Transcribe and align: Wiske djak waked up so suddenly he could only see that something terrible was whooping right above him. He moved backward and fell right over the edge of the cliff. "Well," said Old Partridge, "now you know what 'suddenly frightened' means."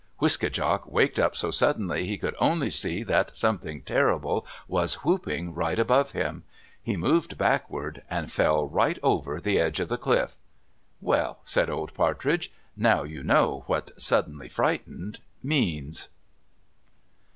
Wiske 0.19 0.51
djak 0.51 0.87
waked 0.87 1.19
up 1.19 1.35
so 1.35 1.51
suddenly 1.51 2.07
he 2.07 2.17
could 2.17 2.33
only 2.39 2.71
see 2.71 3.03
that 3.03 3.37
something 3.37 3.83
terrible 3.83 4.47
was 4.67 5.05
whooping 5.05 5.53
right 5.53 5.77
above 5.77 6.13
him. 6.13 6.43
He 6.81 6.97
moved 6.97 7.37
backward 7.37 8.01
and 8.09 8.31
fell 8.31 8.67
right 8.67 8.97
over 9.03 9.39
the 9.39 9.59
edge 9.59 9.79
of 9.79 9.89
the 9.89 9.99
cliff. 9.99 10.35
"Well," 11.01 11.37
said 11.43 11.69
Old 11.69 11.93
Partridge, 11.93 12.51
"now 12.75 13.03
you 13.03 13.21
know 13.21 13.63
what 13.67 13.91
'suddenly 14.01 14.49
frightened' 14.49 15.19
means." 15.43 16.07